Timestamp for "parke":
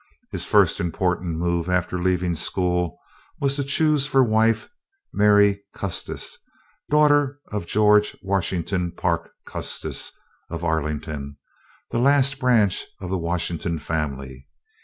8.93-9.29